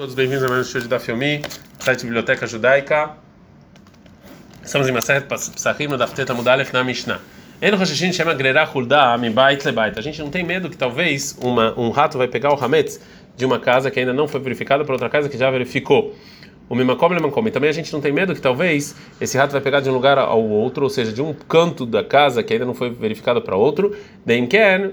[0.00, 1.44] Todos bem-vindos a mais um show de da Filmi,
[1.78, 3.10] site Biblioteca Judaica.
[4.64, 7.20] Estamos em Maseret Psachim, da Fteta Mudalef na Mishnah.
[7.60, 9.98] En Roshashin chama Grera Hulda Mibait Lebait.
[9.98, 12.98] A gente não tem medo que talvez uma, um rato vai pegar o Hametz
[13.36, 16.16] de uma casa que ainda não foi verificada para outra casa que já verificou.
[16.70, 17.48] O Mimakom Lemankom.
[17.48, 19.92] E também a gente não tem medo que talvez esse rato vai pegar de um
[19.92, 23.42] lugar ao outro, ou seja, de um canto da casa que ainda não foi verificado
[23.42, 23.96] para outro.
[24.24, 24.92] Deimken.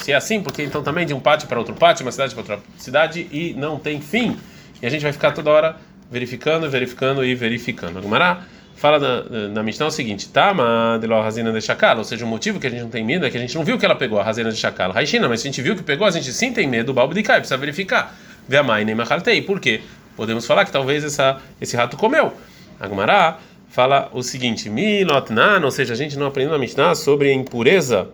[0.00, 2.40] Se é assim, porque então também de um pátio para outro pátio, uma cidade para
[2.40, 4.36] outra cidade e não tem fim.
[4.82, 5.76] E a gente vai ficar toda hora
[6.10, 7.98] verificando, verificando e verificando.
[7.98, 8.42] Agumará
[8.74, 12.28] fala na, na Mishnah o seguinte: Tama de lo razina de chacal, ou seja, o
[12.28, 13.94] motivo que a gente não tem medo é que a gente não viu que ela
[13.94, 14.90] pegou a razina de chacal.
[14.90, 17.22] Raishina, mas se a gente viu que pegou, a gente sim tem medo, balbo de
[17.22, 18.16] cai, precisa verificar.
[18.50, 19.40] Veamai nem machartei.
[19.40, 19.80] Por quê?
[20.16, 22.32] Podemos falar que talvez essa, esse rato comeu.
[22.80, 27.32] Agumará fala o seguinte: Milotnan, ou seja, a gente não aprendeu na Mishnah sobre a
[27.32, 28.08] impureza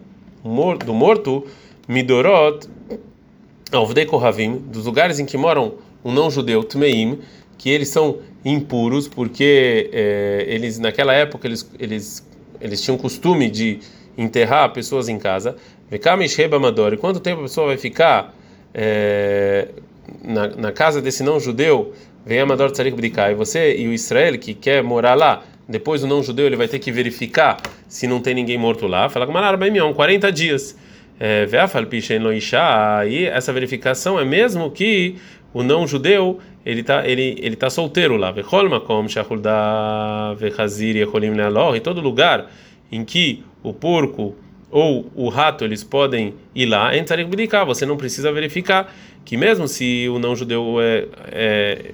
[0.84, 1.46] do morto,
[1.88, 2.68] Midorot,
[3.72, 7.18] Alvdei Kohavim, dos lugares em que moram um não-judeu, Tmeim,
[7.56, 12.28] que eles são impuros, porque é, eles naquela época eles, eles,
[12.60, 13.80] eles tinham costume de
[14.18, 15.56] enterrar pessoas em casa.
[15.90, 18.34] Vekamish Reba Mador, e quanto tempo a pessoa vai ficar
[18.74, 19.68] é,
[20.24, 21.92] na, na, casa desse não-judeu?
[22.24, 26.46] Vem Amador Tzarik Bdikai, você e o Israel que quer morar lá, depois o não-judeu
[26.46, 29.08] ele vai ter que verificar se não tem ninguém morto lá.
[29.08, 29.56] Fala com Malar
[29.94, 30.76] 40 dias.
[31.18, 31.46] É,
[33.06, 35.16] e essa verificação é mesmo que
[35.52, 38.30] o não judeu ele tá ele ele tá solteiro lá
[41.74, 42.50] e todo lugar
[42.92, 44.36] em que o porco
[44.70, 46.90] ou o rato eles podem ir lá
[47.64, 51.90] você não precisa verificar que mesmo se o não judeu é, é,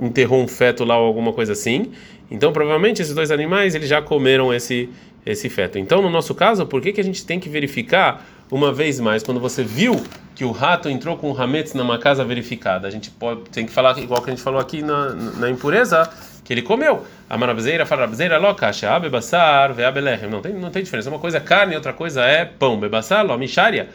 [0.00, 1.92] enterrou um feto lá ou alguma coisa assim
[2.30, 4.88] então provavelmente esses dois animais eles já comeram esse
[5.26, 5.78] esse feto.
[5.78, 9.22] Então no nosso caso por que que a gente tem que verificar uma vez mais,
[9.22, 10.02] quando você viu
[10.34, 13.72] que o rato entrou com o hametz numa casa verificada, a gente pode tem que
[13.72, 16.08] falar igual que a gente falou aqui na, na impureza,
[16.48, 17.04] que ele comeu.
[17.28, 20.30] A marabzeira fala rabzeira lokacha, bebassar, veabelechem.
[20.30, 21.10] Não tem não tem diferença.
[21.10, 22.80] Uma coisa é carne, outra coisa é pão.
[22.80, 23.90] Bebassar, lo misharia.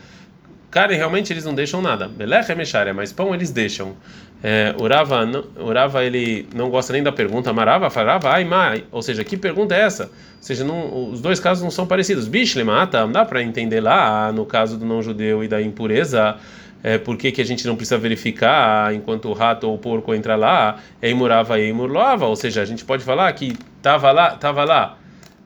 [0.69, 2.07] Carne realmente eles não deixam nada.
[2.07, 3.95] Belechem misharia, mas pão eles deixam.
[4.43, 9.01] É, Urava, não, Urava ele não gosta nem da pergunta, Marava falava, ai mai, ou
[9.01, 10.03] seja, que pergunta é essa?
[10.03, 10.09] Ou
[10.41, 12.27] seja, não, os dois casos não são parecidos.
[12.27, 16.35] Bishle mata, dá para entender lá no caso do não judeu e da impureza,
[16.83, 20.13] é, por que, que a gente não precisa verificar enquanto o rato ou o porco
[20.13, 24.31] entra lá, é imurava e imurlava, ou seja, a gente pode falar que tava lá,
[24.31, 24.97] tava lá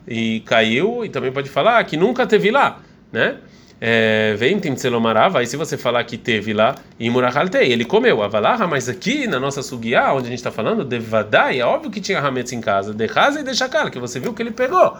[0.07, 2.79] e caiu, e também pode falar que nunca teve lá,
[3.11, 3.37] né?
[3.79, 8.65] É, vem Timtselomarava, aí se você falar que teve lá, e Murahaltei, ele comeu, Avalaha,
[8.65, 12.01] mas aqui na nossa Sugiá, onde a gente está falando, de Vadai, é óbvio que
[12.01, 14.97] tinha Hametz em casa, de Haza e de Shakal, que você viu que ele pegou.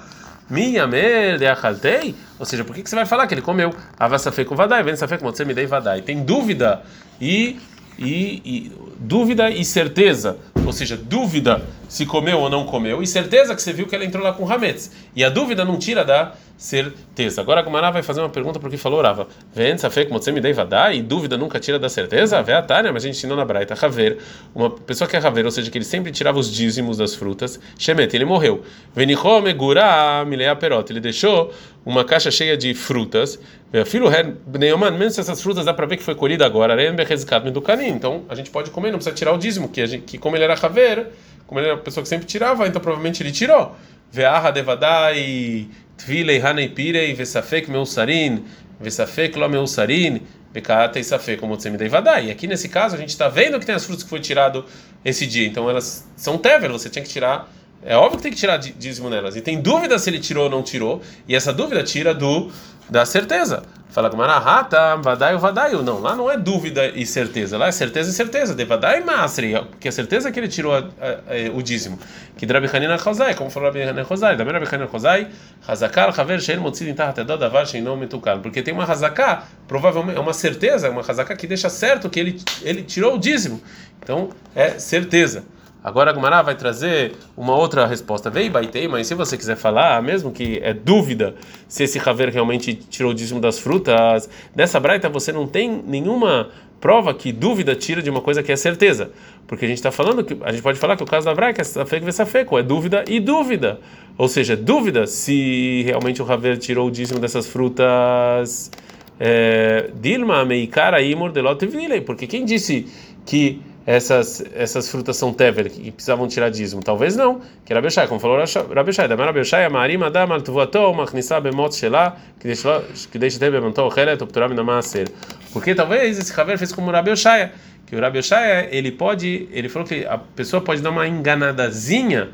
[0.50, 3.74] Miyamer de Achaltei, ou seja, por que, que você vai falar que ele comeu?
[4.00, 6.02] Avasafei com Vadai, vem Safei com você me dei Vadai.
[6.02, 6.82] Tem dúvida
[7.20, 7.60] e,
[7.98, 13.56] e, e dúvida e certeza, ou seja, dúvida se comeu ou não comeu, e certeza
[13.56, 14.92] que você viu que ela entrou lá com Hametz.
[15.16, 17.40] E a dúvida não tira da certeza.
[17.40, 19.28] Agora a Gumará vai fazer uma pergunta porque falou Rava.
[19.54, 19.76] Vem,
[20.10, 22.42] você me dei vadá e dúvida nunca tira da certeza?
[22.42, 24.18] Vê a Tânia, mas a gente ensinou na Braita, Haver,
[24.56, 27.60] uma pessoa que é Haver, ou seja, que ele sempre tirava os dízimos das frutas,
[27.78, 28.64] Shemet, ele morreu.
[28.96, 31.54] Venichom megura milea perot, ele deixou
[31.86, 33.40] uma caixa cheia de frutas.
[33.86, 34.10] Filho
[34.58, 38.50] Neumann, mesmo se essas frutas dá para ver que foi colhida agora, então a gente
[38.50, 41.08] pode comer, não precisa tirar o dízimo, que, a gente, que como ele era Haver,
[41.46, 43.76] como ele era uma pessoa que sempre tirava, então provavelmente ele tirou.
[44.12, 48.46] Ve'aha devadai Tvilei Hanei Pirei Vesafek Meusarin
[48.80, 50.22] Vesafek Lo Meusarin
[50.52, 52.28] Bekata e Safek como você me dei vadai.
[52.28, 54.66] E aqui nesse caso a gente está vendo que tem as frutas que foi tirado
[55.04, 57.52] esse dia, então elas são tever, você tinha que tirar.
[57.84, 59.36] É óbvio que tem que tirar dízimo nelas.
[59.36, 62.52] E tem dúvida se ele tirou ou não tirou, e essa dúvida tira do
[62.90, 63.64] da certeza.
[63.90, 65.72] Fala com Marahata, Vadai Vadai.
[65.72, 68.54] Não, lá não é dúvida e certeza, lá é certeza e certeza.
[68.54, 71.98] De Vadai Masri, porque a certeza é que ele tirou a, a, a, o dízimo.
[72.38, 75.28] Que Drabi Hanina Chazai, como falou Rabi Hanina Chazai, da Rabi Hanina Chazai,
[75.68, 78.40] Hazakar, Haver, Shein, Motzid, Intahat, Edod, Avar, Sheinom, Metukan.
[78.40, 82.40] Porque tem uma Hazaká, provavelmente, é uma certeza, uma Hazaká que deixa certo que ele,
[82.62, 83.62] ele tirou o dízimo.
[84.02, 85.44] Então, é certeza.
[85.88, 88.30] Agora a Gumará vai trazer uma outra resposta.
[88.30, 91.36] Vei baitei, mas se você quiser falar, mesmo que é dúvida
[91.66, 96.50] se esse Haver realmente tirou o dízimo das frutas, dessa braita você não tem nenhuma
[96.82, 99.12] prova que dúvida tira de uma coisa que é certeza.
[99.48, 101.62] Porque a gente está falando que a gente pode falar que o caso da braita
[101.62, 103.80] é safeco, é dúvida e dúvida.
[104.18, 108.70] Ou seja, dúvida se realmente o Haver tirou o dízimo dessas frutas.
[109.18, 111.66] É, Dilma meikara imor delot
[112.06, 112.88] porque quem disse
[113.26, 116.84] que essas essas frutas são tevel que precisavam tirar dízimo?
[116.84, 117.40] Talvez não.
[117.64, 118.38] Que Rabi Shai, como falou
[118.76, 123.50] Rabi Shai, da Rabi Shai, Marim Adam al tuvato, machnisa bemot shela, que deixa ter
[123.50, 125.08] bemanto chelet opturam na maaser.
[125.54, 127.54] Porque talvez esse Haver fez como Rabi Shai,
[127.86, 132.32] que o Rabi Shai, ele pode, ele falou que a pessoa pode dar uma enganadazinha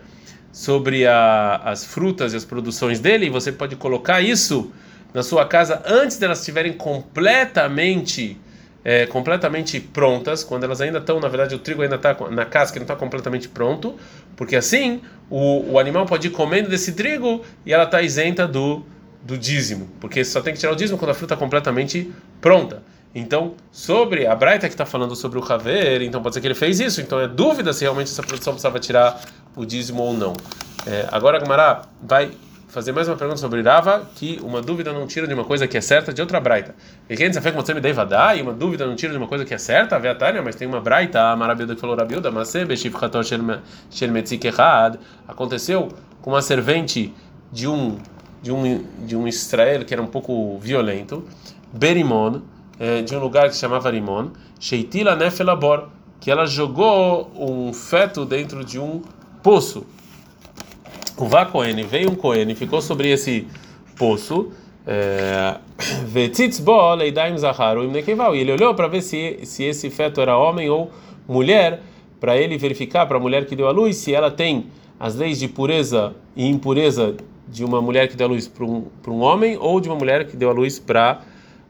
[0.51, 4.71] sobre a, as frutas e as produções dele, e você pode colocar isso
[5.13, 8.39] na sua casa antes delas estiverem completamente
[8.83, 12.77] é, completamente prontas, quando elas ainda estão, na verdade, o trigo ainda está na casca,
[12.79, 13.95] não está completamente pronto,
[14.35, 18.83] porque assim o, o animal pode ir comendo desse trigo e ela está isenta do,
[19.21, 22.83] do dízimo, porque só tem que tirar o dízimo quando a fruta está completamente pronta.
[23.15, 26.55] Então, sobre a Braita que está falando sobre o Haver, então pode ser que ele
[26.55, 29.21] fez isso, então é dúvida se realmente essa produção precisava tirar
[29.55, 30.33] o dízimo ou não.
[30.85, 32.31] É, agora a Gamara vai
[32.73, 35.77] fazer mais uma pergunta sobre Rava, que uma dúvida não tira de uma coisa que
[35.77, 36.73] é certa de outra braita.
[37.07, 39.27] E quem sabe que você me deve dar, e uma dúvida não tira de uma
[39.27, 42.31] coisa que é certa, a Tânia, mas tem uma braita, a Marabilda que falou Rabilda,
[42.31, 42.51] mas
[45.27, 45.89] aconteceu
[46.19, 47.13] com uma servente
[47.51, 47.99] de um
[48.41, 51.23] de um de um Israel que era um pouco violento,
[51.71, 52.41] Berimon,
[52.79, 54.29] é, de um lugar que se chamava Rimon,
[54.59, 55.89] Sheitila Nefelabor,
[56.19, 59.03] que ela jogou um feto dentro de um
[59.43, 59.85] poço
[61.17, 63.47] o Vá Cohen, veio um Cohen ficou sobre esse
[63.95, 64.51] poço.
[64.85, 65.57] É,
[68.35, 70.91] e ele olhou para ver se, se esse feto era homem ou
[71.27, 71.81] mulher,
[72.19, 74.67] para ele verificar para a mulher que deu a luz se ela tem
[74.99, 77.15] as leis de pureza e impureza
[77.47, 80.25] de uma mulher que deu a luz para um, um homem ou de uma mulher
[80.25, 81.21] que deu a luz para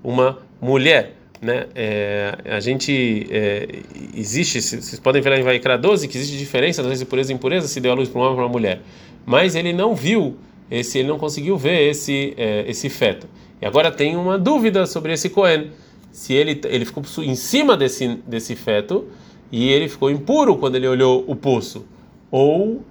[0.03, 1.15] uma mulher.
[1.41, 1.65] Né?
[1.75, 3.67] É, a gente é,
[4.15, 7.31] existe, vocês podem ver lá em Vaikra 12 que existe diferença das leis de pureza
[7.31, 8.81] e impureza se deu a luz para um homem ou para uma mulher
[9.25, 10.37] mas ele não viu
[10.69, 13.27] esse, ele não conseguiu ver esse é, esse feto.
[13.61, 15.71] E agora tem uma dúvida sobre esse Cohen,
[16.11, 19.07] se ele ele ficou em cima desse desse feto
[19.51, 21.85] e ele ficou impuro quando ele olhou o poço,
[22.31, 22.81] ou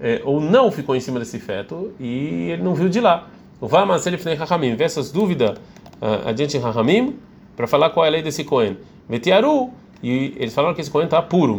[0.00, 3.28] é, ou não ficou em cima desse feto e ele não viu de lá.
[3.60, 5.58] O Vamas ele fez Rahamim, vê essas dúvidas
[6.00, 7.16] uh, adiante em Rahamim
[7.56, 8.76] para falar qual é a lei desse Cohen.
[9.08, 9.70] Vetiaru
[10.02, 11.58] e eles falaram que esse Cohen está puro,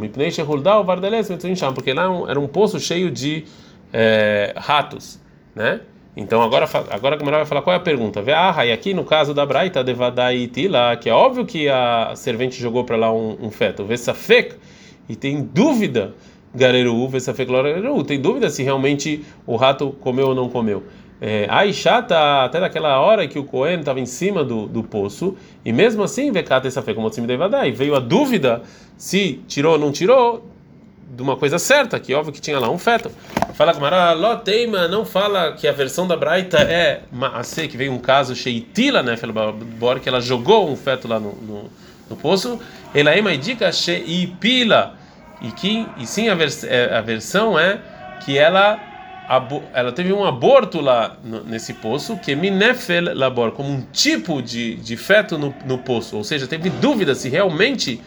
[1.75, 3.43] porque lá era um poço cheio de
[3.93, 5.19] é, ratos,
[5.55, 5.81] né?
[6.15, 8.21] Então agora agora a Gamara vai falar qual é a pergunta.
[8.21, 12.59] Vê ah, e aqui no caso da Braita Devadaitila, que é óbvio que a servente
[12.59, 13.85] jogou para lá um, um feto.
[13.85, 14.55] Vê Safek
[15.07, 16.13] e tem dúvida
[16.53, 20.83] Gareru, vê Safek Gareru, tem dúvida se realmente o rato comeu ou não comeu.
[21.21, 25.35] É, Aisha tá até daquela hora que o Cohen estava em cima do, do poço
[25.65, 28.61] e mesmo assim Vekata e Safek como e veio a dúvida
[28.97, 30.45] se tirou ou não tirou
[31.19, 33.11] de uma coisa certa, que óbvio que tinha lá um feto.
[33.53, 37.99] Fala Gamara, Loteima não fala que a versão da Braita é Maase, que veio um
[37.99, 39.17] caso Sheitila, né,
[40.01, 41.69] que ela jogou um feto lá no, no,
[42.09, 42.57] no poço.
[42.95, 44.95] Ela é indica Sheipila,
[45.41, 47.81] e que e sim a, vers, é, a versão é
[48.23, 48.79] que ela
[49.73, 54.75] ela teve um aborto lá nesse poço, que é minefel labor, como um tipo de,
[54.75, 58.01] de feto no, no poço, ou seja, teve dúvida se realmente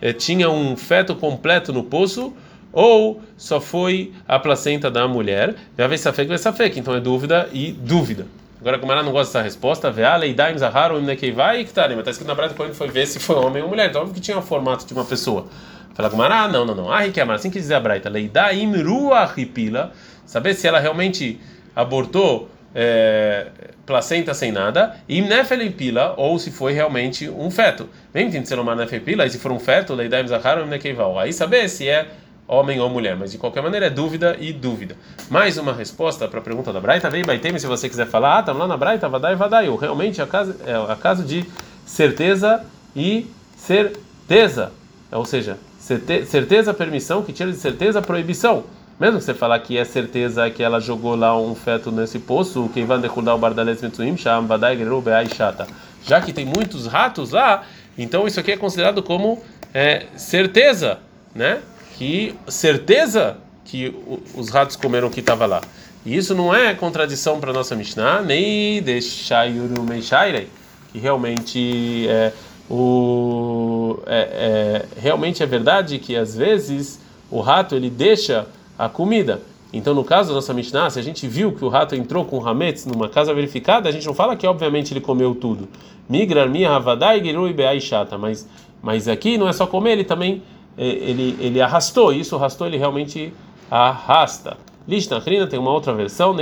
[0.00, 2.34] eh, tinha um feto completo no poço
[2.72, 5.54] ou só foi a placenta da mulher.
[5.76, 6.78] Já vê safek, vê safek.
[6.78, 8.26] Então é dúvida e dúvida.
[8.60, 11.00] Agora, como ela não gosta dessa resposta, vê a leidaim zahar, o
[11.34, 13.68] vai e tá, mas está escrito na prática quando foi ver se foi homem ou
[13.68, 13.90] mulher.
[13.90, 15.48] Então, óbvio que tinha o formato de uma pessoa.
[15.94, 16.90] Fala com ah, não, não, não.
[16.90, 19.92] Ah, Riquemar, assim que dizer a Braita, leidaim ruahipila,
[20.24, 21.40] saber se ela realmente
[21.74, 23.48] abortou é,
[23.84, 27.88] placenta sem nada, e nefelipila, ou se foi realmente um feto.
[28.14, 31.18] Vem tem selomar nefelipila, e se for um feto, leidaim zaharam nekeival.
[31.18, 32.06] Aí saber se é
[32.52, 34.94] homem ou mulher, mas de qualquer maneira é dúvida e dúvida.
[35.30, 38.40] Mais uma resposta para a pergunta da Braita, vem Baitem, se você quiser falar, ah,
[38.40, 41.46] estamos lá na Braita, vadai, vadai, realmente é caso, é a caso de
[41.86, 42.62] certeza
[42.94, 44.70] e certeza,
[45.10, 48.64] ou seja, certeza, permissão, que tira de certeza, proibição.
[49.00, 52.70] Mesmo que você falar que é certeza que ela jogou lá um feto nesse poço,
[52.72, 55.66] que vai decudar o bardales mitzuim, sham, vadai, gerube, chata.
[56.04, 57.64] Já que tem muitos ratos lá,
[57.96, 59.42] então isso aqui é considerado como
[59.72, 60.98] é, certeza,
[61.34, 61.60] né?
[62.02, 63.94] Que certeza que
[64.34, 65.60] os ratos comeram o que estava lá.
[66.04, 70.48] E isso não é contradição para nossa Mishnah, nem deixayuru meishairei,
[70.90, 72.32] que realmente é,
[72.68, 76.98] o, é, é, realmente é verdade que às vezes
[77.30, 79.40] o rato ele deixa a comida.
[79.72, 82.44] Então, no caso da nossa Mishnah, se a gente viu que o rato entrou com
[82.44, 85.68] hametz numa casa verificada, a gente não fala que obviamente ele comeu tudo.
[86.10, 88.44] Migrar havadai gerui beai chata, mas
[88.82, 90.42] mas aqui não é só comer, ele também
[90.76, 93.32] ele ele arrastou, isso arrastou, ele realmente
[93.70, 94.56] arrasta.
[94.86, 96.30] Lishnachrina tem uma outra versão.
[96.30, 96.38] Ou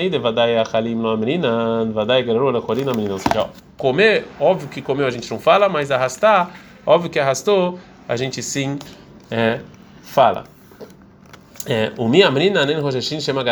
[3.19, 6.51] seja, comer, óbvio que comeu a gente não fala, mas arrastar,
[6.87, 8.79] óbvio que arrastou, a gente sim
[9.31, 9.61] é,
[10.03, 10.45] fala.
[11.67, 12.81] É, o Miamrina Nen
[13.21, 13.43] chama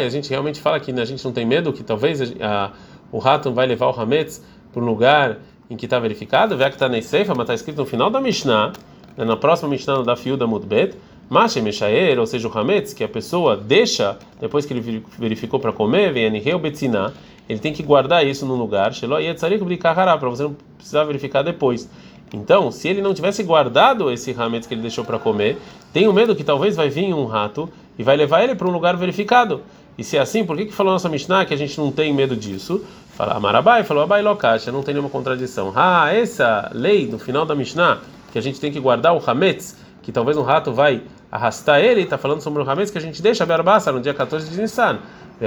[0.00, 2.70] e a gente realmente fala que a gente não tem medo que talvez a,
[3.10, 4.42] o rato vai levar o Hametz
[4.72, 5.38] para um lugar
[5.68, 6.56] em que está verificado,
[6.88, 8.72] na Seifa, mas está escrito no final da Mishnah, né,
[9.16, 10.94] na próxima Mishnah da Fiuda Mudbet,
[11.28, 15.72] Mashe Meshaer, ou seja, o Hametz, que a pessoa deixa, depois que ele verificou para
[15.72, 17.12] comer, vem Aniheu Betziná,
[17.48, 21.88] ele tem que guardar isso num lugar, para você não precisar verificar depois.
[22.34, 25.58] Então, se ele não tivesse guardado esse hametz que ele deixou para comer,
[25.92, 28.96] tenho medo que talvez vai vir um rato e vai levar ele para um lugar
[28.96, 29.62] verificado.
[29.98, 32.12] E se é assim, por que, que falou nossa Mishnah que a gente não tem
[32.14, 32.82] medo disso?
[33.10, 35.72] Fala Amarabai, falou Abai Lokasha, não tem nenhuma contradição.
[35.76, 38.00] Ah, essa lei do final da Mishnah,
[38.32, 42.02] que a gente tem que guardar o hametz, que talvez um rato vai arrastar ele,
[42.02, 44.98] está falando sobre o hametz que a gente deixa a no dia 14 de Nissan.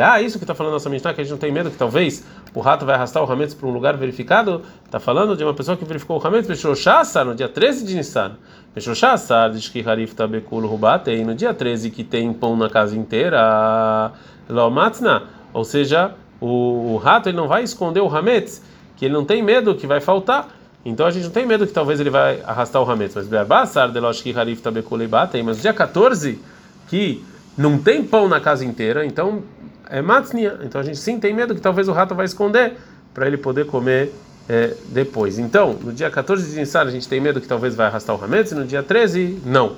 [0.01, 2.25] Ah, isso que está falando nossa Mishnah, que a gente não tem medo que talvez
[2.53, 4.61] o rato vai arrastar o Hametz para um lugar verificado.
[4.85, 8.33] Está falando de uma pessoa que verificou o Hametz Peshoshasa no dia 13 de Nissan.
[8.73, 12.97] Peshoshasa, diz que Harif Tabekul Rubate, e no dia 13 que tem pão na casa
[12.97, 14.11] inteira,
[14.49, 15.23] Lomatzna,
[15.53, 18.61] ou seja, o, o, rato ele não vai esconder o Hametz,
[18.97, 20.49] que ele não tem medo que vai faltar.
[20.85, 23.15] Então a gente não tem medo que talvez ele vai arrastar o Hametz.
[23.15, 26.39] Mas Berbasar, Deloshki Harif Tabekul Rubate, mas dia 14
[26.87, 27.25] que
[27.57, 29.43] não tem pão na casa inteira, então
[29.89, 30.59] é matznia.
[30.63, 32.73] Então a gente sim tem medo que talvez o rato vai esconder
[33.13, 34.13] para ele poder comer
[34.47, 35.39] é, depois.
[35.39, 38.23] Então, no dia 14 de Nissan a gente tem medo que talvez vai arrastar o
[38.23, 39.77] Hametz, e no dia 13, não.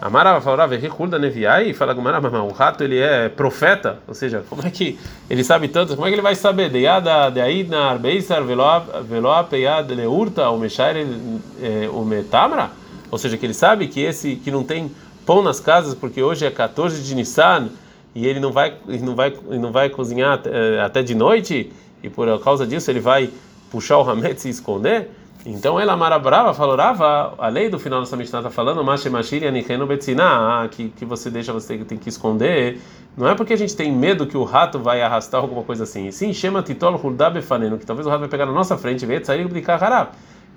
[0.00, 0.78] Amara falava,
[1.08, 4.96] da Neviai, e fala Gumara, o rato ele é profeta, ou seja, como é que
[5.28, 6.70] ele sabe tanto, como é que ele vai saber?
[6.70, 11.04] Deada, deaidna, arbeisar, veloa, peiad, leurta, o meshair,
[11.92, 12.70] o metamra?
[13.10, 14.88] Ou seja, que ele sabe que esse que não tem
[15.26, 17.68] pão nas casas, porque hoje é 14 de Nissan,
[18.14, 21.72] e ele não vai, não vai, não vai cozinhar até, até de noite,
[22.04, 23.30] e por causa disso ele vai
[23.68, 25.10] puxar o hametz e esconder.
[25.46, 28.82] Então ela Mara Brava falou, Rava, a lei do final dessa Mishnah está falando,
[30.68, 32.80] que, que você deixa, você tem que esconder.
[33.16, 36.10] Não é porque a gente tem medo que o rato vai arrastar alguma coisa assim.
[36.10, 36.98] Sim, chama Titol
[37.78, 40.10] que talvez o rato vai pegar na nossa frente e sair de Harab.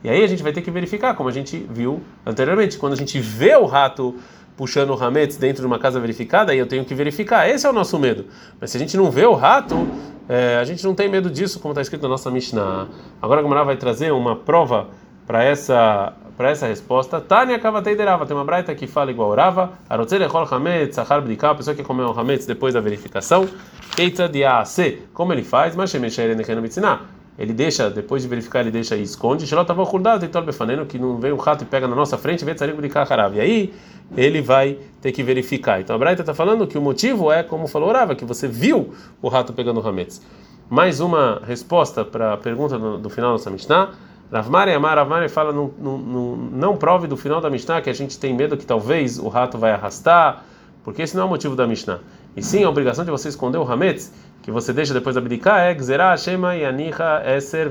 [0.04, 2.78] E aí a gente vai ter que verificar, como a gente viu anteriormente.
[2.78, 4.16] Quando a gente vê o rato
[4.56, 7.50] puxando o Hametz dentro de uma casa verificada, aí eu tenho que verificar.
[7.50, 8.26] Esse é o nosso medo.
[8.60, 9.88] Mas se a gente não vê o rato,
[10.30, 12.88] é, a gente não tem medo disso, como está escrito na nossa Mishnah.
[13.22, 14.88] Agora a Gamara vai trazer uma prova
[15.26, 17.22] para essa para essa resposta.
[17.22, 21.52] Tânia Kavatei Derava, tem uma braita que fala igual Rava, Arotzer Echol Hametz, Sachar Bdika,
[21.52, 23.48] a pessoa que comeu o Hametz depois da verificação,
[23.96, 28.72] Keitza Diase, como ele faz, mas Shemesher Nechenu Mitzinah ele deixa, depois de verificar, ele
[28.72, 29.48] deixa e esconde.
[29.48, 32.54] Shelotavou acordado, tem befaneno, que não vem um rato e pega na nossa frente, vem
[32.54, 33.36] de carcarava.
[33.36, 33.74] E aí
[34.16, 35.80] ele vai ter que verificar.
[35.80, 38.94] Então a Braita está falando que o motivo é, como falou Rava, que você viu
[39.22, 40.22] o rato pegando o Hametz.
[40.70, 43.92] Mais uma resposta para a pergunta do, do, final da nossa Mishnah.
[44.32, 47.94] Ravmari Amar, Ravmari fala, não, não, não, não prove do final da Mishnah que a
[47.94, 50.46] gente tem medo que talvez o rato vai arrastar,
[50.84, 52.00] porque esse não é o motivo da Mishnah.
[52.36, 54.12] E sim a obrigação de você esconder o Hametz
[54.42, 57.70] que você deixa depois da abdicar é Gzerah Eser.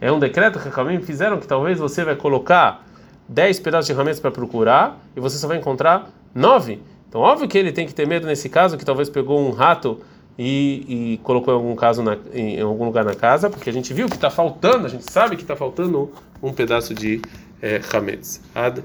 [0.00, 2.84] É um decreto que Kamim fizeram que talvez você vai colocar
[3.28, 6.80] 10 pedaços de ferramentas para procurar e você só vai encontrar 9.
[7.08, 10.00] Então, óbvio que ele tem que ter medo nesse caso, que talvez pegou um rato
[10.38, 13.92] e, e colocou em algum caso na, em, algum lugar na casa, porque a gente
[13.92, 16.10] viu que está faltando, a gente sabe que está faltando
[16.42, 17.20] um pedaço de
[17.60, 18.40] é, Hametz.
[18.54, 18.82] Ad